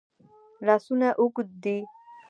لاسونه 0.65 1.07
اوږد 1.19 1.49
دي. 1.63 1.77